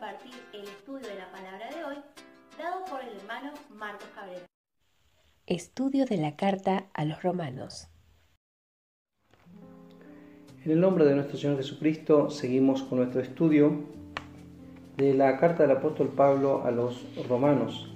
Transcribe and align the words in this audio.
compartir 0.00 0.32
el 0.52 0.62
estudio 0.62 1.06
de 1.06 1.14
la 1.14 1.30
palabra 1.30 1.68
de 1.68 1.84
hoy, 1.84 1.96
dado 2.58 2.84
por 2.86 3.00
el 3.00 3.16
hermano 3.16 3.52
Marcos 3.76 4.08
Cabrera. 4.14 4.44
Estudio 5.46 6.04
de 6.04 6.16
la 6.16 6.36
carta 6.36 6.86
a 6.94 7.04
los 7.04 7.22
romanos. 7.22 7.88
En 10.64 10.72
el 10.72 10.80
nombre 10.80 11.04
de 11.04 11.14
nuestro 11.14 11.38
Señor 11.38 11.58
Jesucristo 11.58 12.28
seguimos 12.28 12.82
con 12.82 12.98
nuestro 12.98 13.20
estudio 13.20 13.84
de 14.96 15.14
la 15.14 15.38
carta 15.38 15.62
del 15.62 15.76
apóstol 15.76 16.08
Pablo 16.08 16.64
a 16.64 16.72
los 16.72 17.06
romanos. 17.28 17.94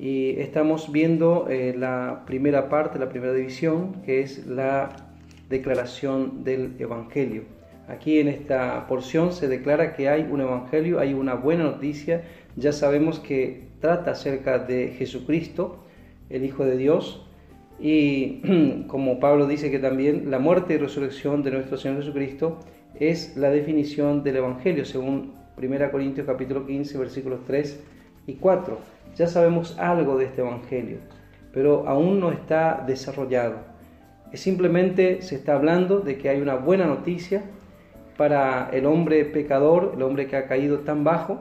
Y 0.00 0.40
estamos 0.40 0.90
viendo 0.90 1.48
eh, 1.48 1.74
la 1.76 2.24
primera 2.26 2.68
parte, 2.68 2.98
la 2.98 3.08
primera 3.08 3.32
división, 3.32 4.02
que 4.02 4.20
es 4.20 4.46
la 4.46 4.96
declaración 5.48 6.42
del 6.42 6.74
Evangelio. 6.80 7.55
Aquí 7.88 8.18
en 8.18 8.28
esta 8.28 8.86
porción 8.88 9.32
se 9.32 9.46
declara 9.46 9.94
que 9.94 10.08
hay 10.08 10.26
un 10.30 10.40
Evangelio, 10.40 10.98
hay 10.98 11.14
una 11.14 11.34
buena 11.34 11.64
noticia. 11.64 12.22
Ya 12.56 12.72
sabemos 12.72 13.20
que 13.20 13.68
trata 13.80 14.12
acerca 14.12 14.58
de 14.58 14.88
Jesucristo, 14.98 15.84
el 16.28 16.44
Hijo 16.44 16.64
de 16.64 16.76
Dios, 16.76 17.26
y 17.78 18.84
como 18.88 19.20
Pablo 19.20 19.46
dice 19.46 19.70
que 19.70 19.78
también 19.78 20.30
la 20.30 20.38
muerte 20.38 20.74
y 20.74 20.78
resurrección 20.78 21.42
de 21.42 21.52
nuestro 21.52 21.76
Señor 21.76 21.98
Jesucristo 21.98 22.58
es 22.98 23.36
la 23.36 23.50
definición 23.50 24.24
del 24.24 24.36
Evangelio, 24.36 24.84
según 24.84 25.34
1 25.56 25.90
Corintios 25.90 26.26
capítulo 26.26 26.66
15, 26.66 26.98
versículos 26.98 27.40
3 27.46 27.80
y 28.26 28.34
4. 28.34 28.78
Ya 29.16 29.26
sabemos 29.26 29.78
algo 29.78 30.18
de 30.18 30.24
este 30.24 30.40
Evangelio, 30.40 30.98
pero 31.52 31.86
aún 31.86 32.18
no 32.18 32.32
está 32.32 32.82
desarrollado. 32.86 33.58
Es 34.32 34.40
simplemente 34.40 35.22
se 35.22 35.36
está 35.36 35.54
hablando 35.54 36.00
de 36.00 36.18
que 36.18 36.28
hay 36.28 36.40
una 36.40 36.56
buena 36.56 36.86
noticia 36.86 37.44
para 38.16 38.70
el 38.72 38.86
hombre 38.86 39.24
pecador, 39.24 39.92
el 39.94 40.02
hombre 40.02 40.26
que 40.26 40.36
ha 40.36 40.46
caído 40.46 40.80
tan 40.80 41.04
bajo, 41.04 41.38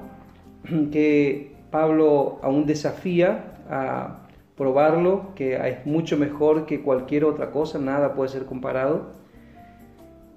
que 0.92 1.56
Pablo 1.72 2.40
aún 2.42 2.66
desafía 2.66 3.56
a 3.70 4.20
probarlo, 4.56 5.34
que 5.36 5.56
es 5.56 5.86
mucho 5.86 6.18
mejor 6.18 6.66
que 6.66 6.82
cualquier 6.82 7.26
otra 7.26 7.52
cosa, 7.52 7.80
nada 7.80 8.14
puede 8.14 8.30
ser 8.30 8.46
comparado. 8.46 9.14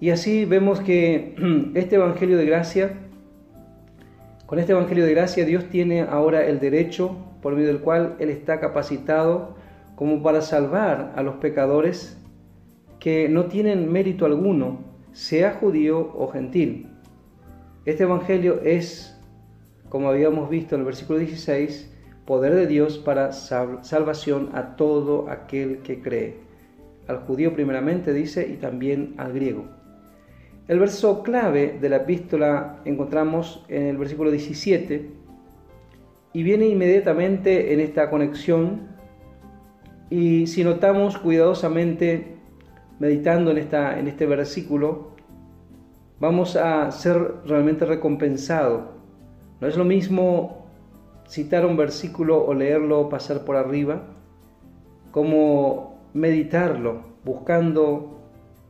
Y 0.01 0.11
así 0.11 0.45
vemos 0.45 0.81
que 0.81 1.35
este 1.75 1.97
Evangelio 1.97 2.37
de 2.37 2.47
gracia, 2.47 2.93
con 4.47 4.59
este 4.59 4.73
Evangelio 4.73 5.05
de 5.05 5.13
gracia 5.13 5.45
Dios 5.45 5.67
tiene 5.67 6.03
ahora 6.03 6.47
el 6.47 6.59
derecho 6.59 7.17
por 7.43 7.55
medio 7.55 7.69
del 7.69 7.81
cual 7.81 8.17
Él 8.19 8.31
está 8.31 8.61
capacitado 8.61 9.57
como 9.95 10.23
para 10.23 10.41
salvar 10.43 11.13
a 11.17 11.23
los 11.23 11.37
pecadores 11.37 12.17
que 12.99 13.29
no 13.29 13.45
tienen 13.47 13.91
mérito 13.93 14.27
alguno, 14.27 14.88
sea 15.19 15.55
judío 15.55 16.13
o 16.17 16.29
gentil. 16.29 16.87
Este 17.85 18.05
Evangelio 18.05 18.61
es, 18.63 19.19
como 19.89 20.11
habíamos 20.11 20.49
visto 20.49 20.77
en 20.77 20.83
el 20.83 20.85
versículo 20.85 21.19
16, 21.19 21.93
poder 22.25 22.55
de 22.55 22.69
Dios 22.69 22.99
para 22.99 23.33
salvación 23.33 24.51
a 24.55 24.77
todo 24.77 25.29
aquel 25.29 25.79
que 25.79 26.01
cree. 26.01 26.37
Al 27.09 27.19
judío 27.23 27.53
primeramente 27.53 28.13
dice 28.13 28.49
y 28.49 28.59
también 28.59 29.15
al 29.19 29.33
griego. 29.33 29.65
El 30.69 30.79
verso 30.79 31.25
clave 31.25 31.77
de 31.81 31.89
la 31.89 31.97
epístola 31.97 32.81
encontramos 32.85 33.65
en 33.67 33.87
el 33.87 33.99
versículo 33.99 34.31
17 34.31 35.11
y 36.33 36.43
viene 36.45 36.69
inmediatamente 36.69 37.73
en 37.73 37.81
esta 37.81 38.09
conexión 38.09 38.87
y 40.11 40.47
si 40.47 40.63
notamos 40.63 41.19
cuidadosamente 41.19 42.38
meditando 42.99 43.51
en, 43.51 43.59
esta, 43.59 43.99
en 43.99 44.09
este 44.09 44.27
versículo, 44.27 45.13
vamos 46.21 46.57
a 46.57 46.91
ser 46.91 47.35
realmente 47.47 47.85
recompensados. 47.85 48.83
No 49.61 49.67
es 49.67 49.77
lo 49.77 49.85
mismo 49.85 50.67
citar 51.29 51.67
un 51.67 51.77
versículo 51.77 52.45
o 52.45 52.55
leerlo 52.55 53.01
o 53.01 53.09
pasar 53.09 53.45
por 53.45 53.57
arriba, 53.57 54.03
como 55.11 55.99
meditarlo, 56.15 57.03
buscando 57.25 58.19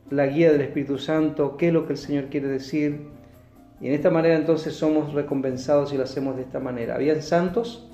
la 0.09 0.25
guía 0.27 0.51
del 0.51 0.61
Espíritu 0.61 0.97
Santo, 0.97 1.57
qué 1.57 1.67
es 1.67 1.73
lo 1.73 1.85
que 1.85 1.93
el 1.93 1.99
Señor 1.99 2.25
quiere 2.25 2.47
decir. 2.47 3.07
Y 3.81 3.87
en 3.87 3.93
esta 3.93 4.09
manera 4.09 4.35
entonces 4.35 4.73
somos 4.73 5.13
recompensados 5.13 5.93
y 5.93 5.97
lo 5.97 6.03
hacemos 6.03 6.35
de 6.35 6.41
esta 6.41 6.59
manera. 6.59 6.95
Habían 6.95 7.21
santos 7.21 7.87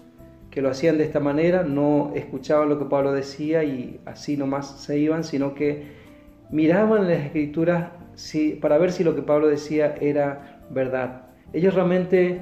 que 0.50 0.62
lo 0.62 0.70
hacían 0.70 0.98
de 0.98 1.04
esta 1.04 1.20
manera, 1.20 1.64
no 1.64 2.14
escuchaban 2.16 2.70
lo 2.70 2.80
que 2.80 2.86
Pablo 2.86 3.12
decía 3.12 3.64
y 3.64 4.00
así 4.06 4.38
nomás 4.38 4.80
se 4.80 4.98
iban, 4.98 5.24
sino 5.24 5.54
que 5.54 6.05
miraban 6.52 7.08
las 7.08 7.20
escrituras 7.20 7.90
para 8.62 8.78
ver 8.78 8.92
si 8.92 9.04
lo 9.04 9.16
que 9.16 9.22
Pablo 9.22 9.48
decía 9.48 9.96
era 10.00 10.62
verdad. 10.70 11.24
Ellos 11.54 11.74
realmente 11.74 12.42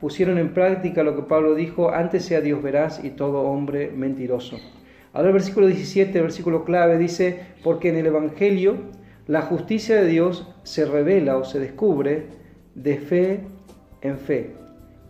pusieron 0.00 0.38
en 0.38 0.52
práctica 0.52 1.02
lo 1.02 1.14
que 1.14 1.22
Pablo 1.22 1.54
dijo, 1.54 1.90
antes 1.90 2.24
sea 2.24 2.40
Dios 2.40 2.62
veraz 2.62 3.04
y 3.04 3.10
todo 3.10 3.42
hombre 3.42 3.90
mentiroso. 3.90 4.58
Ahora 5.12 5.28
el 5.28 5.34
versículo 5.34 5.66
17, 5.66 6.20
versículo 6.20 6.64
clave, 6.64 6.98
dice, 6.98 7.40
porque 7.62 7.90
en 7.90 7.96
el 7.96 8.06
Evangelio 8.06 8.78
la 9.26 9.42
justicia 9.42 9.96
de 9.96 10.08
Dios 10.08 10.52
se 10.62 10.86
revela 10.86 11.36
o 11.36 11.44
se 11.44 11.60
descubre 11.60 12.26
de 12.74 12.98
fe 12.98 13.40
en 14.00 14.18
fe, 14.18 14.50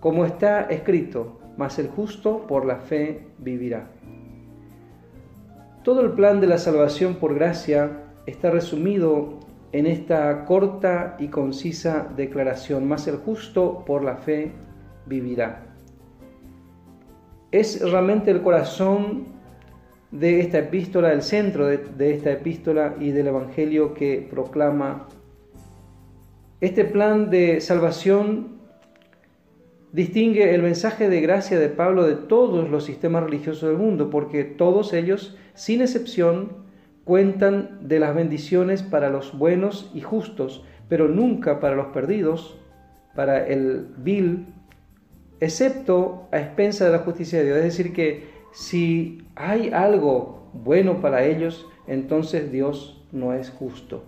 como 0.01 0.25
está 0.25 0.63
escrito, 0.63 1.41
mas 1.57 1.79
el 1.79 1.89
justo 1.89 2.47
por 2.47 2.67
la 2.67 2.77
fe 2.77 3.23
vivirá. 3.39 3.89
Todo 5.83 6.01
el 6.03 6.13
plan 6.13 6.41
de 6.41 6.47
la 6.47 6.59
salvación 6.59 7.17
por 7.17 7.35
gracia 7.35 8.05
está 8.27 8.51
resumido 8.51 9.41
en 9.73 9.87
esta 9.87 10.45
corta 10.45 11.17
y 11.19 11.27
concisa 11.29 12.09
declaración, 12.17 12.87
mas 12.87 13.09
el 13.09 13.17
justo 13.17 13.83
por 13.85 14.05
la 14.05 14.17
fe 14.17 14.53
vivirá. 15.07 15.67
Es 17.51 17.81
realmente 17.81 18.31
el 18.31 18.43
corazón 18.43 19.25
de 20.13 20.41
esta 20.41 20.59
epístola, 20.59 21.13
el 21.13 21.23
centro 21.23 21.67
de, 21.67 22.13
esta 22.15 22.31
epístola 22.31 22.95
y 23.01 23.11
del 23.11 23.29
Evangelio 23.29 23.93
que 23.93 24.27
proclama. 24.31 25.09
Este 26.61 26.85
plan 26.85 27.29
de 27.29 27.61
salvación 27.61 28.62
distingue 29.93 30.55
el 30.55 30.63
mensaje 30.63 31.09
de 31.09 31.21
gracia 31.21 31.59
de 31.59 31.69
Pablo 31.69 32.05
de 32.05 32.17
todos 32.17 32.69
los 32.71 32.85
sistemas 32.85 33.23
religiosos 33.23 33.69
del 33.69 33.79
mundo, 33.79 34.11
porque 34.11 34.45
todos 34.45 34.93
ellos, 34.93 35.37
sin 35.55 35.83
excepción, 35.83 36.63
cuentan 37.05 37.79
de 37.83 37.99
las 37.99 38.15
bendiciones 38.15 38.83
para 38.83 39.11
los 39.11 39.37
buenos 39.37 39.91
y 39.95 40.01
justos, 40.01 40.65
pero 40.89 41.09
nunca 41.09 41.61
para 41.61 41.77
los 41.77 41.87
perdidos, 41.89 42.59
para 43.15 43.47
el 43.47 43.87
vil 43.99 44.47
excepto 45.41 46.29
a 46.31 46.39
expensa 46.39 46.87
de 46.87 46.93
la 46.93 46.99
justicia 46.99 47.41
de 47.41 47.47
Dios. 47.47 47.59
Es 47.59 47.65
decir, 47.65 47.93
que 47.93 48.29
si 48.53 49.27
hay 49.35 49.71
algo 49.71 50.51
bueno 50.53 51.01
para 51.01 51.25
ellos, 51.25 51.67
entonces 51.87 52.53
Dios 52.53 53.05
no 53.11 53.35
es 53.35 53.51
justo. 53.51 54.05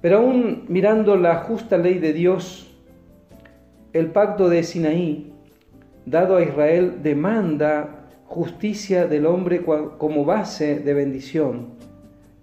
Pero 0.00 0.18
aún 0.18 0.64
mirando 0.68 1.16
la 1.16 1.36
justa 1.36 1.78
ley 1.78 1.98
de 1.98 2.12
Dios, 2.12 2.71
el 3.92 4.10
pacto 4.10 4.48
de 4.48 4.62
Sinaí, 4.62 5.32
dado 6.06 6.36
a 6.36 6.42
Israel, 6.42 7.00
demanda 7.02 8.08
justicia 8.24 9.06
del 9.06 9.26
hombre 9.26 9.62
como 9.62 10.24
base 10.24 10.80
de 10.80 10.94
bendición. 10.94 11.74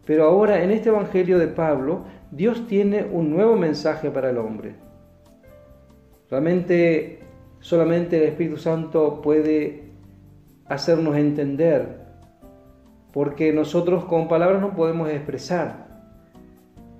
Pero 0.05 0.25
ahora 0.25 0.63
en 0.63 0.71
este 0.71 0.89
Evangelio 0.89 1.39
de 1.39 1.47
Pablo, 1.47 2.03
Dios 2.31 2.67
tiene 2.67 3.03
un 3.03 3.31
nuevo 3.31 3.55
mensaje 3.55 4.11
para 4.11 4.29
el 4.29 4.37
hombre. 4.37 4.75
Realmente 6.29 7.19
solamente 7.59 8.17
el 8.17 8.23
Espíritu 8.29 8.57
Santo 8.57 9.21
puede 9.21 9.91
hacernos 10.65 11.17
entender, 11.17 12.05
porque 13.11 13.51
nosotros 13.51 14.05
con 14.05 14.27
palabras 14.27 14.61
no 14.61 14.75
podemos 14.75 15.09
expresar. 15.09 15.88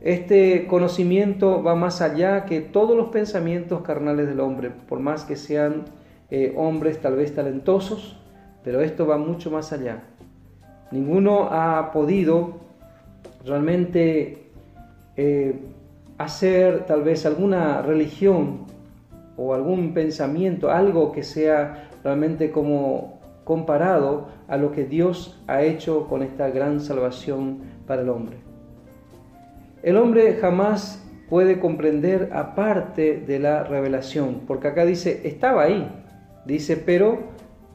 Este 0.02 0.66
conocimiento 0.68 1.62
va 1.62 1.76
más 1.76 2.02
allá 2.02 2.46
que 2.46 2.62
todos 2.62 2.96
los 2.96 3.10
pensamientos 3.10 3.82
carnales 3.82 4.28
del 4.28 4.40
hombre, 4.40 4.72
por 4.72 5.00
más 5.00 5.26
que 5.26 5.36
sean 5.36 5.86
eh, 6.32 6.54
hombres 6.56 7.02
tal 7.02 7.18
vez 7.18 7.36
talentosos, 7.36 8.18
pero 8.64 8.80
esto 8.80 9.06
va 9.06 9.18
mucho 9.18 9.52
más 9.52 9.74
allá. 9.74 10.04
Ninguno 10.92 11.50
ha 11.52 11.92
podido 11.92 12.60
realmente 13.46 14.52
eh, 15.18 15.60
hacer 16.18 16.86
tal 16.86 17.04
vez 17.04 17.26
alguna 17.26 17.82
religión 17.82 18.68
o 19.36 19.54
algún 19.54 19.94
pensamiento, 19.94 20.72
algo 20.72 21.12
que 21.12 21.24
sea 21.24 21.90
realmente 22.06 22.52
como 22.52 23.20
comparado 23.44 24.28
a 24.48 24.56
lo 24.56 24.72
que 24.72 24.86
Dios 24.86 25.42
ha 25.48 25.62
hecho 25.64 26.08
con 26.08 26.24
esta 26.24 26.50
gran 26.50 26.80
salvación 26.80 27.60
para 27.86 28.02
el 28.02 28.10
hombre. 28.10 28.49
El 29.82 29.96
hombre 29.96 30.36
jamás 30.36 31.02
puede 31.30 31.60
comprender 31.60 32.32
aparte 32.34 33.22
de 33.26 33.40
la 33.40 33.64
revelación, 33.64 34.42
porque 34.46 34.68
acá 34.68 34.86
dice, 34.86 35.22
estaba 35.24 35.64
ahí, 35.64 35.90
dice, 36.46 36.76
pero 36.76 37.20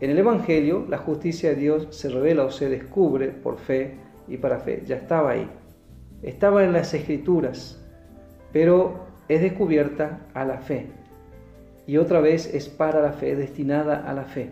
en 0.01 0.11
el 0.11 0.19
Evangelio 0.19 0.85
la 0.89 0.99
justicia 0.99 1.51
de 1.51 1.57
Dios 1.57 1.89
se 1.91 2.11
revela 2.11 2.45
o 2.45 2.51
se 2.51 2.69
descubre 2.69 3.29
por 3.29 3.59
fe 3.59 3.95
y 4.29 4.37
para 4.37 4.59
fe, 4.59 4.83
ya 4.85 4.97
estaba 4.97 5.31
ahí, 5.31 5.49
estaba 6.23 6.65
en 6.65 6.73
las 6.75 6.93
escrituras, 6.93 7.83
pero 8.53 9.07
es 9.29 9.41
descubierta 9.41 10.21
a 10.35 10.45
la 10.45 10.59
fe. 10.59 10.89
y 11.87 11.99
otra 11.99 12.21
vez 12.21 12.53
es 12.55 12.69
para 12.69 13.03
la 13.03 13.13
fe, 13.13 13.37
destinada 13.37 14.09
a 14.09 14.15
la 14.15 14.25
fe. 14.25 14.51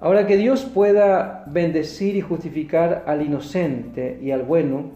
Ahora 0.00 0.26
que 0.26 0.36
Dios 0.36 0.64
pueda 0.64 1.44
bendecir 1.46 2.16
y 2.16 2.20
justificar 2.20 3.04
al 3.06 3.22
inocente 3.22 4.18
y 4.20 4.32
al 4.32 4.42
bueno, 4.42 4.90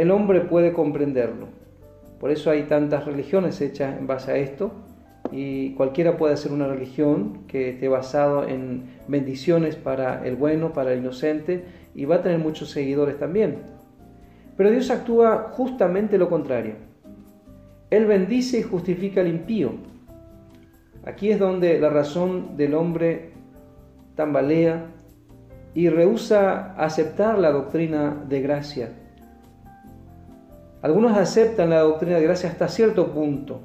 el 0.00 0.10
hombre 0.10 0.40
puede 0.40 0.72
comprenderlo. 0.72 1.48
Por 2.18 2.30
eso 2.30 2.50
hay 2.50 2.62
tantas 2.62 3.04
religiones 3.04 3.60
hechas 3.60 3.98
en 3.98 4.06
base 4.06 4.32
a 4.32 4.36
esto 4.36 4.72
y 5.30 5.74
cualquiera 5.74 6.16
puede 6.16 6.32
hacer 6.32 6.52
una 6.52 6.66
religión 6.66 7.44
que 7.46 7.68
esté 7.68 7.86
basado 7.88 8.48
en 8.48 8.84
bendiciones 9.08 9.76
para 9.76 10.26
el 10.26 10.36
bueno, 10.36 10.72
para 10.72 10.94
el 10.94 11.00
inocente 11.00 11.64
y 11.94 12.06
va 12.06 12.16
a 12.16 12.22
tener 12.22 12.38
muchos 12.38 12.70
seguidores 12.70 13.18
también. 13.18 13.58
Pero 14.56 14.70
Dios 14.70 14.90
actúa 14.90 15.50
justamente 15.52 16.16
lo 16.16 16.30
contrario. 16.30 16.76
Él 17.90 18.06
bendice 18.06 18.60
y 18.60 18.62
justifica 18.62 19.20
al 19.20 19.28
impío. 19.28 19.72
Aquí 21.04 21.30
es 21.30 21.38
donde 21.38 21.78
la 21.78 21.90
razón 21.90 22.56
del 22.56 22.72
hombre 22.72 23.32
tambalea 24.14 24.86
y 25.74 25.90
rehúsa 25.90 26.74
aceptar 26.74 27.38
la 27.38 27.50
doctrina 27.50 28.24
de 28.26 28.40
gracia. 28.40 28.99
Algunos 30.82 31.16
aceptan 31.16 31.70
la 31.70 31.80
doctrina 31.80 32.16
de 32.16 32.22
gracia 32.22 32.48
hasta 32.48 32.68
cierto 32.68 33.12
punto, 33.12 33.60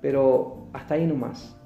pero 0.00 0.68
hasta 0.72 0.94
ahí 0.94 1.06
no 1.06 1.14
más. 1.14 1.56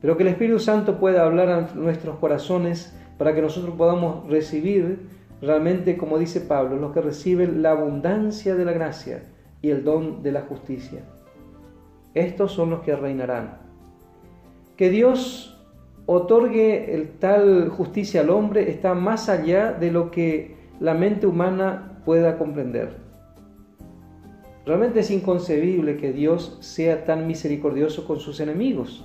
Pero 0.00 0.16
que 0.16 0.22
el 0.22 0.28
Espíritu 0.28 0.58
Santo 0.58 0.98
pueda 0.98 1.24
hablar 1.24 1.48
a 1.48 1.60
nuestros 1.74 2.18
corazones 2.18 2.96
para 3.18 3.34
que 3.34 3.42
nosotros 3.42 3.74
podamos 3.76 4.28
recibir 4.28 5.08
realmente, 5.40 5.96
como 5.96 6.18
dice 6.18 6.40
Pablo, 6.40 6.76
los 6.76 6.92
que 6.92 7.00
reciben 7.00 7.62
la 7.62 7.72
abundancia 7.72 8.54
de 8.54 8.64
la 8.64 8.72
gracia 8.72 9.24
y 9.60 9.70
el 9.70 9.84
don 9.84 10.22
de 10.22 10.32
la 10.32 10.42
justicia. 10.42 11.00
Estos 12.14 12.52
son 12.52 12.70
los 12.70 12.80
que 12.80 12.94
reinarán. 12.94 13.58
Que 14.76 14.90
Dios 14.90 15.60
otorgue 16.06 16.94
el 16.94 17.10
tal 17.18 17.68
justicia 17.68 18.20
al 18.20 18.30
hombre 18.30 18.70
está 18.70 18.94
más 18.94 19.28
allá 19.28 19.72
de 19.72 19.90
lo 19.90 20.10
que 20.10 20.56
la 20.80 20.94
mente 20.94 21.26
humana 21.26 22.00
pueda 22.04 22.38
comprender. 22.38 22.96
Realmente 24.64 25.00
es 25.00 25.10
inconcebible 25.10 25.96
que 25.96 26.12
Dios 26.12 26.58
sea 26.60 27.04
tan 27.04 27.26
misericordioso 27.26 28.06
con 28.06 28.20
sus 28.20 28.38
enemigos. 28.40 29.04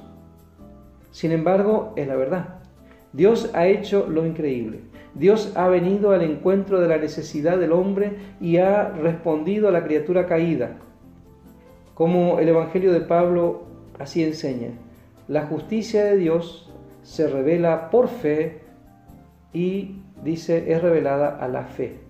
Sin 1.12 1.32
embargo, 1.32 1.94
es 1.96 2.08
la 2.08 2.16
verdad. 2.16 2.60
Dios 3.14 3.50
ha 3.56 3.66
hecho 3.66 4.06
lo 4.08 4.26
increíble. 4.26 4.82
Dios 5.16 5.52
ha 5.56 5.68
venido 5.68 6.12
al 6.12 6.22
encuentro 6.22 6.80
de 6.80 6.88
la 6.88 6.98
necesidad 6.98 7.58
del 7.58 7.72
hombre 7.72 8.18
y 8.40 8.58
ha 8.58 8.90
respondido 8.90 9.68
a 9.68 9.72
la 9.72 9.84
criatura 9.84 10.28
caída. 10.28 10.78
Como 11.96 12.38
el 12.40 12.50
Evangelio 12.50 12.94
de 12.94 13.02
Pablo 13.02 13.64
así 13.98 14.24
enseña, 14.24 14.70
la 15.28 15.48
justicia 15.48 16.04
de 16.04 16.18
Dios 16.18 16.72
se 17.02 17.28
revela 17.28 17.90
por 17.90 18.10
fe 18.10 18.62
y 19.54 20.02
dice 20.24 20.72
es 20.72 20.82
revelada 20.82 21.38
a 21.38 21.48
la 21.48 21.64
fe. 21.64 22.07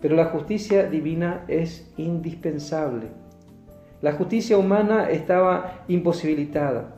Pero 0.00 0.14
la 0.14 0.26
justicia 0.26 0.84
divina 0.84 1.44
es 1.48 1.92
indispensable. 1.96 3.08
La 4.00 4.12
justicia 4.12 4.56
humana 4.56 5.10
estaba 5.10 5.84
imposibilitada. 5.88 6.94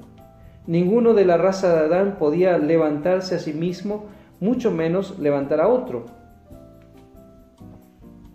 Ninguno 0.66 1.14
de 1.14 1.24
la 1.24 1.38
raza 1.38 1.74
de 1.74 1.86
Adán 1.86 2.16
podía 2.18 2.58
levantarse 2.58 3.34
a 3.34 3.38
sí 3.38 3.54
mismo, 3.54 4.04
mucho 4.38 4.70
menos 4.70 5.18
levantar 5.18 5.60
a 5.60 5.68
otro. 5.68 6.06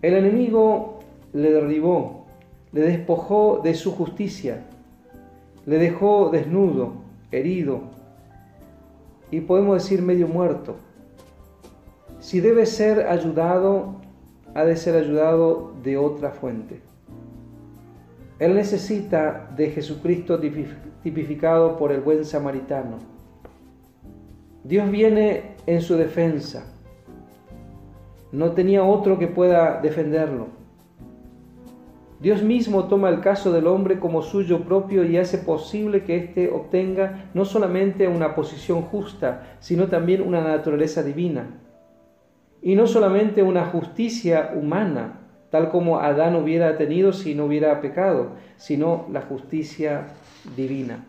El 0.02 0.14
enemigo 0.14 1.00
le 1.32 1.52
derribó, 1.52 2.26
le 2.72 2.80
despojó 2.80 3.60
de 3.62 3.74
su 3.74 3.92
justicia, 3.92 4.64
le 5.64 5.78
dejó 5.78 6.30
desnudo, 6.30 6.94
herido 7.30 7.82
y 9.30 9.40
podemos 9.40 9.82
decir 9.82 10.02
medio 10.02 10.28
muerto. 10.28 10.76
Si 12.20 12.40
debe 12.40 12.66
ser 12.66 13.08
ayudado, 13.08 13.96
ha 14.56 14.64
de 14.64 14.74
ser 14.74 14.96
ayudado 14.96 15.74
de 15.82 15.98
otra 15.98 16.30
fuente. 16.30 16.80
Él 18.38 18.54
necesita 18.54 19.50
de 19.54 19.70
Jesucristo 19.70 20.40
tipificado 21.02 21.76
por 21.76 21.92
el 21.92 22.00
buen 22.00 22.24
samaritano. 22.24 22.96
Dios 24.64 24.90
viene 24.90 25.56
en 25.66 25.82
su 25.82 25.96
defensa. 25.96 26.72
No 28.32 28.52
tenía 28.52 28.82
otro 28.82 29.18
que 29.18 29.26
pueda 29.26 29.78
defenderlo. 29.82 30.46
Dios 32.18 32.42
mismo 32.42 32.84
toma 32.88 33.10
el 33.10 33.20
caso 33.20 33.52
del 33.52 33.66
hombre 33.66 34.00
como 34.00 34.22
suyo 34.22 34.64
propio 34.64 35.04
y 35.04 35.18
hace 35.18 35.36
posible 35.36 36.02
que 36.04 36.16
éste 36.16 36.50
obtenga 36.50 37.28
no 37.34 37.44
solamente 37.44 38.08
una 38.08 38.34
posición 38.34 38.80
justa, 38.80 39.58
sino 39.60 39.88
también 39.88 40.22
una 40.22 40.40
naturaleza 40.40 41.02
divina. 41.02 41.60
Y 42.62 42.74
no 42.74 42.86
solamente 42.86 43.42
una 43.42 43.66
justicia 43.66 44.52
humana, 44.54 45.20
tal 45.50 45.70
como 45.70 46.00
Adán 46.00 46.36
hubiera 46.36 46.76
tenido 46.76 47.12
si 47.12 47.34
no 47.34 47.44
hubiera 47.44 47.80
pecado, 47.80 48.32
sino 48.56 49.06
la 49.12 49.22
justicia 49.22 50.08
divina. 50.56 51.04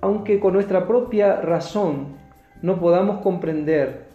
Aunque 0.00 0.40
con 0.40 0.54
nuestra 0.54 0.86
propia 0.86 1.40
razón 1.40 2.16
no 2.60 2.78
podamos 2.80 3.20
comprender, 3.20 4.06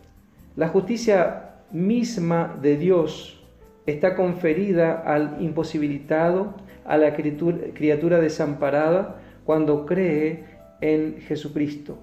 la 0.56 0.70
justicia 0.70 1.52
misma 1.72 2.58
de 2.62 2.78
Dios 2.78 3.44
está 3.86 4.16
conferida 4.16 5.02
al 5.06 5.38
imposibilitado, 5.42 6.56
a 6.86 6.98
la 6.98 7.14
criatura 7.14 8.20
desamparada, 8.20 9.18
cuando 9.46 9.86
cree 9.86 10.46
en 10.82 11.20
Jesucristo. 11.22 11.98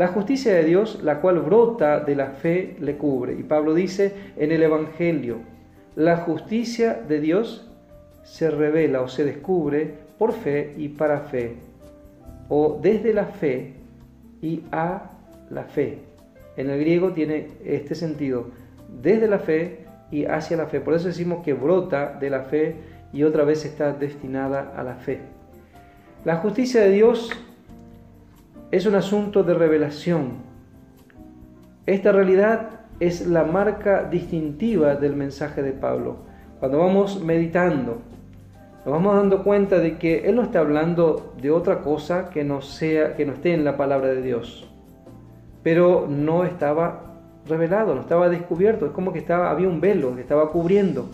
La 0.00 0.08
justicia 0.08 0.54
de 0.54 0.64
Dios, 0.64 1.00
la 1.02 1.20
cual 1.20 1.40
brota 1.40 2.00
de 2.00 2.16
la 2.16 2.28
fe, 2.28 2.74
le 2.80 2.96
cubre. 2.96 3.34
Y 3.34 3.42
Pablo 3.42 3.74
dice 3.74 4.14
en 4.38 4.50
el 4.50 4.62
Evangelio, 4.62 5.40
la 5.94 6.16
justicia 6.16 6.94
de 6.94 7.20
Dios 7.20 7.70
se 8.22 8.50
revela 8.50 9.02
o 9.02 9.08
se 9.08 9.26
descubre 9.26 9.92
por 10.16 10.32
fe 10.32 10.72
y 10.78 10.88
para 10.88 11.20
fe, 11.20 11.56
o 12.48 12.78
desde 12.80 13.12
la 13.12 13.26
fe 13.26 13.74
y 14.40 14.62
a 14.72 15.10
la 15.50 15.64
fe. 15.64 15.98
En 16.56 16.70
el 16.70 16.80
griego 16.80 17.12
tiene 17.12 17.48
este 17.62 17.94
sentido, 17.94 18.46
desde 19.02 19.28
la 19.28 19.40
fe 19.40 19.80
y 20.10 20.24
hacia 20.24 20.56
la 20.56 20.64
fe. 20.64 20.80
Por 20.80 20.94
eso 20.94 21.08
decimos 21.08 21.44
que 21.44 21.52
brota 21.52 22.16
de 22.18 22.30
la 22.30 22.44
fe 22.44 22.76
y 23.12 23.22
otra 23.22 23.44
vez 23.44 23.66
está 23.66 23.92
destinada 23.92 24.72
a 24.74 24.82
la 24.82 24.94
fe. 24.94 25.20
La 26.24 26.36
justicia 26.36 26.80
de 26.80 26.90
Dios 26.90 27.30
es 28.70 28.86
un 28.86 28.94
asunto 28.94 29.42
de 29.42 29.54
revelación. 29.54 30.50
Esta 31.86 32.12
realidad 32.12 32.80
es 33.00 33.26
la 33.26 33.44
marca 33.44 34.04
distintiva 34.04 34.94
del 34.94 35.16
mensaje 35.16 35.62
de 35.62 35.72
Pablo. 35.72 36.16
Cuando 36.60 36.78
vamos 36.78 37.22
meditando, 37.22 37.98
nos 38.84 38.94
vamos 38.94 39.16
dando 39.16 39.42
cuenta 39.42 39.78
de 39.78 39.98
que 39.98 40.28
él 40.28 40.36
no 40.36 40.42
está 40.42 40.60
hablando 40.60 41.34
de 41.40 41.50
otra 41.50 41.80
cosa 41.80 42.30
que 42.30 42.44
no 42.44 42.62
sea 42.62 43.16
que 43.16 43.26
no 43.26 43.32
esté 43.32 43.54
en 43.54 43.64
la 43.64 43.76
palabra 43.76 44.08
de 44.08 44.22
Dios. 44.22 44.68
Pero 45.62 46.06
no 46.08 46.44
estaba 46.44 47.16
revelado, 47.46 47.94
no 47.94 48.02
estaba 48.02 48.28
descubierto, 48.28 48.86
es 48.86 48.92
como 48.92 49.12
que 49.12 49.18
estaba 49.18 49.50
había 49.50 49.68
un 49.68 49.80
velo 49.80 50.14
que 50.14 50.20
estaba 50.20 50.50
cubriendo. 50.50 51.08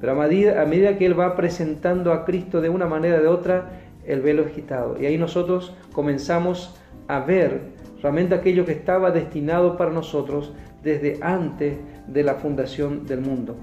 Pero 0.00 0.12
a 0.12 0.14
medida, 0.14 0.62
a 0.62 0.66
medida 0.66 0.96
que 0.96 1.06
él 1.06 1.18
va 1.18 1.36
presentando 1.36 2.12
a 2.12 2.24
Cristo 2.24 2.60
de 2.60 2.68
una 2.68 2.86
manera 2.86 3.18
o 3.18 3.22
de 3.22 3.28
otra, 3.28 3.70
el 4.06 4.20
velo 4.20 4.42
es 4.42 4.52
quitado. 4.52 5.00
Y 5.00 5.06
ahí 5.06 5.18
nosotros 5.18 5.74
comenzamos 5.92 6.74
a 7.08 7.20
ver 7.20 7.60
realmente 8.02 8.34
aquello 8.34 8.64
que 8.64 8.72
estaba 8.72 9.10
destinado 9.10 9.76
para 9.76 9.90
nosotros 9.90 10.52
desde 10.82 11.18
antes 11.22 11.78
de 12.06 12.22
la 12.22 12.34
fundación 12.34 13.06
del 13.06 13.20
mundo. 13.20 13.56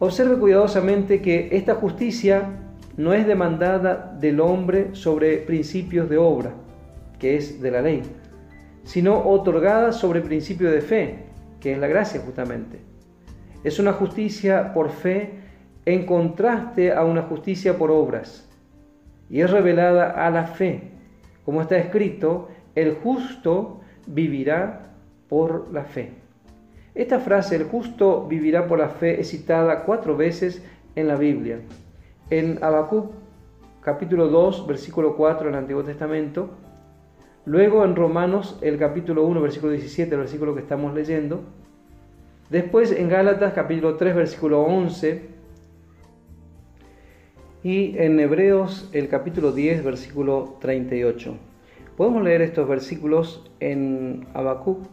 Observe 0.00 0.38
cuidadosamente 0.38 1.22
que 1.22 1.48
esta 1.52 1.74
justicia 1.74 2.50
no 2.96 3.12
es 3.12 3.26
demandada 3.26 4.16
del 4.20 4.40
hombre 4.40 4.94
sobre 4.94 5.38
principios 5.38 6.08
de 6.08 6.18
obra, 6.18 6.52
que 7.18 7.36
es 7.36 7.60
de 7.60 7.70
la 7.70 7.82
ley, 7.82 8.02
sino 8.82 9.28
otorgada 9.28 9.92
sobre 9.92 10.20
principio 10.20 10.70
de 10.70 10.80
fe, 10.80 11.24
que 11.60 11.72
es 11.72 11.78
la 11.78 11.86
gracia 11.86 12.20
justamente. 12.20 12.80
Es 13.62 13.78
una 13.78 13.92
justicia 13.92 14.72
por 14.72 14.90
fe 14.90 15.34
en 15.84 16.06
contraste 16.06 16.92
a 16.92 17.04
una 17.04 17.22
justicia 17.22 17.78
por 17.78 17.90
obras 17.90 18.47
y 19.30 19.40
es 19.40 19.50
revelada 19.50 20.26
a 20.26 20.30
la 20.30 20.44
fe. 20.44 20.90
Como 21.44 21.62
está 21.62 21.78
escrito, 21.78 22.48
el 22.74 22.94
justo 22.94 23.80
vivirá 24.06 24.92
por 25.28 25.72
la 25.72 25.84
fe. 25.84 26.12
Esta 26.94 27.20
frase, 27.20 27.56
el 27.56 27.64
justo 27.64 28.26
vivirá 28.26 28.66
por 28.66 28.78
la 28.78 28.88
fe, 28.88 29.20
es 29.20 29.30
citada 29.30 29.84
cuatro 29.84 30.16
veces 30.16 30.64
en 30.96 31.08
la 31.08 31.16
Biblia. 31.16 31.60
En 32.30 32.58
Habacuc 32.62 33.12
capítulo 33.82 34.28
2, 34.28 34.66
versículo 34.66 35.16
4 35.16 35.46
del 35.46 35.54
Antiguo 35.54 35.84
Testamento. 35.84 36.50
Luego 37.44 37.84
en 37.84 37.96
Romanos 37.96 38.58
el 38.62 38.78
capítulo 38.78 39.24
1, 39.24 39.40
versículo 39.40 39.72
17, 39.72 40.14
el 40.14 40.20
versículo 40.20 40.54
que 40.54 40.60
estamos 40.60 40.92
leyendo. 40.94 41.40
Después 42.50 42.92
en 42.92 43.08
Gálatas 43.08 43.52
capítulo 43.54 43.96
3, 43.96 44.16
versículo 44.16 44.62
11 44.62 45.37
y 47.68 47.98
en 47.98 48.18
Hebreos 48.18 48.88
el 48.94 49.08
capítulo 49.08 49.52
10, 49.52 49.84
versículo 49.84 50.56
38. 50.58 51.36
Podemos 51.98 52.24
leer 52.24 52.40
estos 52.40 52.66
versículos 52.66 53.44
en 53.60 54.26
Habacuc, 54.32 54.86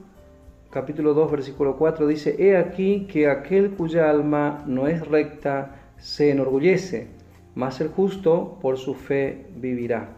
capítulo 0.71 1.13
2, 1.13 1.31
versículo 1.31 1.77
4. 1.77 2.05
Dice, 2.05 2.35
He 2.37 2.57
aquí 2.57 3.07
que 3.09 3.29
aquel 3.29 3.71
cuya 3.71 4.09
alma 4.09 4.61
no 4.67 4.89
es 4.89 5.07
recta 5.07 5.93
se 5.95 6.31
enorgullece, 6.31 7.07
mas 7.55 7.79
el 7.79 7.87
justo 7.87 8.59
por 8.61 8.75
su 8.77 8.93
fe 8.93 9.45
vivirá. 9.55 10.09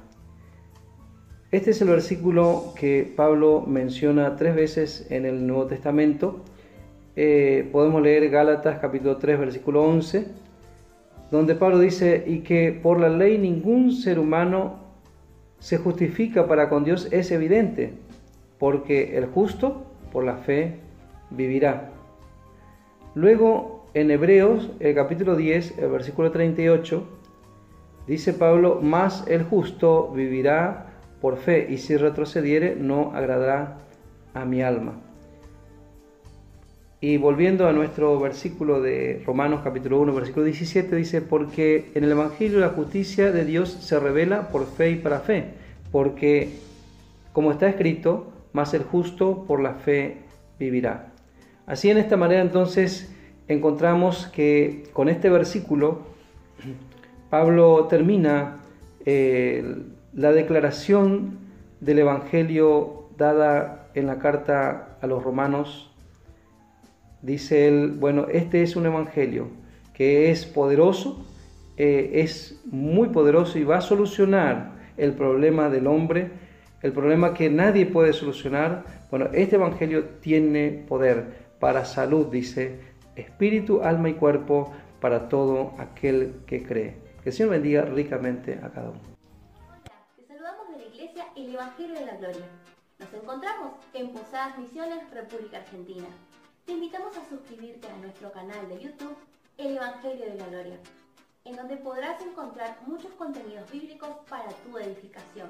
Este 1.51 1.69
es 1.69 1.81
el 1.83 1.89
versículo 1.89 2.73
que 2.75 3.13
Pablo 3.15 3.65
menciona 3.67 4.35
tres 4.35 4.55
veces 4.55 5.05
en 5.11 5.27
el 5.27 5.45
Nuevo 5.45 5.67
Testamento. 5.67 6.39
Eh, 7.15 7.69
podemos 7.71 8.01
leer 8.01 8.27
Gálatas 8.31 8.79
capítulo 8.79 9.17
3 9.17 9.37
versículo 9.37 9.83
11, 9.83 10.46
donde 11.31 11.55
Pablo 11.55 11.79
dice, 11.79 12.23
y 12.25 12.39
que 12.39 12.71
por 12.71 12.99
la 12.99 13.09
ley 13.09 13.37
ningún 13.37 13.91
ser 13.91 14.19
humano 14.19 14.87
se 15.59 15.77
justifica 15.77 16.47
para 16.47 16.69
con 16.69 16.83
Dios 16.83 17.07
es 17.11 17.31
evidente, 17.31 17.93
porque 18.59 19.17
el 19.17 19.25
justo 19.27 19.85
por 20.11 20.23
la 20.23 20.37
fe 20.37 20.79
vivirá. 21.31 21.89
Luego 23.15 23.85
en 23.93 24.11
Hebreos, 24.11 24.69
el 24.79 24.95
capítulo 24.95 25.35
10, 25.35 25.79
el 25.79 25.89
versículo 25.89 26.31
38, 26.31 27.03
dice 28.05 28.33
Pablo, 28.33 28.79
más 28.81 29.25
el 29.27 29.43
justo 29.43 30.11
vivirá 30.13 30.87
por 31.19 31.37
fe, 31.37 31.67
y 31.69 31.77
si 31.77 31.97
retrocediere 31.97 32.75
no 32.75 33.11
agradará 33.15 33.79
a 34.33 34.45
mi 34.45 34.61
alma. 34.61 35.06
Y 36.99 37.17
volviendo 37.17 37.67
a 37.67 37.73
nuestro 37.73 38.19
versículo 38.19 38.81
de 38.81 39.21
Romanos 39.23 39.61
capítulo 39.63 40.01
1, 40.01 40.15
versículo 40.15 40.45
17, 40.45 40.95
dice, 40.95 41.21
porque 41.21 41.91
en 41.93 42.03
el 42.03 42.11
Evangelio 42.11 42.59
la 42.59 42.69
justicia 42.69 43.31
de 43.31 43.45
Dios 43.45 43.69
se 43.69 43.99
revela 43.99 44.49
por 44.49 44.65
fe 44.65 44.91
y 44.91 44.95
para 44.95 45.19
fe, 45.19 45.53
porque 45.91 46.57
como 47.33 47.51
está 47.51 47.69
escrito, 47.69 48.33
más 48.51 48.73
el 48.73 48.81
justo 48.81 49.45
por 49.47 49.61
la 49.61 49.75
fe 49.75 50.17
vivirá. 50.57 51.11
Así 51.67 51.91
en 51.91 51.99
esta 51.99 52.17
manera 52.17 52.41
entonces 52.41 53.13
encontramos 53.47 54.25
que 54.27 54.85
con 54.91 55.07
este 55.07 55.29
versículo 55.29 56.01
Pablo 57.29 57.85
termina 57.87 58.57
eh, 59.05 59.83
la 60.13 60.31
declaración 60.31 61.37
del 61.79 61.99
Evangelio 61.99 63.09
dada 63.17 63.89
en 63.93 64.07
la 64.07 64.17
carta 64.17 64.97
a 64.99 65.05
los 65.05 65.23
romanos, 65.23 65.91
dice 67.21 67.67
él, 67.67 67.91
bueno, 67.91 68.27
este 68.31 68.63
es 68.63 68.75
un 68.75 68.85
Evangelio 68.85 69.49
que 69.93 70.29
es 70.29 70.45
poderoso, 70.45 71.25
eh, 71.77 72.11
es 72.15 72.61
muy 72.65 73.09
poderoso 73.09 73.57
y 73.57 73.63
va 73.63 73.77
a 73.77 73.81
solucionar 73.81 74.73
el 74.97 75.13
problema 75.13 75.69
del 75.69 75.87
hombre, 75.87 76.31
el 76.81 76.91
problema 76.91 77.33
que 77.33 77.49
nadie 77.49 77.85
puede 77.85 78.13
solucionar. 78.13 78.85
Bueno, 79.09 79.29
este 79.33 79.55
Evangelio 79.55 80.05
tiene 80.21 80.85
poder 80.87 81.47
para 81.59 81.85
salud, 81.85 82.27
dice, 82.27 82.79
espíritu, 83.15 83.81
alma 83.81 84.09
y 84.09 84.13
cuerpo, 84.13 84.71
para 85.01 85.29
todo 85.29 85.73
aquel 85.79 86.35
que 86.45 86.63
cree. 86.63 86.95
Que 87.23 87.29
el 87.29 87.33
Señor 87.33 87.51
bendiga 87.51 87.81
ricamente 87.83 88.59
a 88.61 88.69
cada 88.69 88.89
uno 88.89 89.17
el 91.37 91.53
Evangelio 91.53 91.99
de 91.99 92.05
la 92.05 92.17
Gloria. 92.17 92.45
Nos 92.99 93.13
encontramos 93.13 93.73
en 93.93 94.11
Posadas 94.11 94.57
Misiones, 94.57 95.09
República 95.11 95.57
Argentina. 95.57 96.07
Te 96.67 96.73
invitamos 96.73 97.15
a 97.15 97.29
suscribirte 97.29 97.87
a 97.87 97.95
nuestro 97.99 98.29
canal 98.33 98.67
de 98.67 98.77
YouTube, 98.77 99.15
El 99.57 99.77
Evangelio 99.77 100.25
de 100.25 100.35
la 100.35 100.47
Gloria, 100.47 100.77
en 101.45 101.55
donde 101.55 101.77
podrás 101.77 102.21
encontrar 102.21 102.77
muchos 102.85 103.09
contenidos 103.13 103.71
bíblicos 103.71 104.09
para 104.27 104.49
tu 104.49 104.77
edificación. 104.77 105.47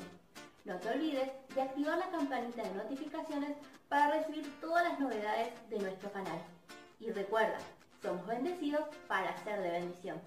No 0.63 0.75
te 0.77 0.89
olvides 0.89 1.31
de 1.55 1.61
activar 1.63 1.97
la 1.97 2.11
campanita 2.11 2.61
de 2.61 2.75
notificaciones 2.75 3.57
para 3.89 4.11
recibir 4.11 4.61
todas 4.61 4.83
las 4.83 4.99
novedades 4.99 5.49
de 5.71 5.79
nuestro 5.79 6.11
canal. 6.11 6.39
Y 6.99 7.09
recuerda, 7.09 7.57
somos 7.99 8.27
bendecidos 8.27 8.83
para 9.07 9.35
ser 9.43 9.59
de 9.63 9.71
bendición. 9.71 10.21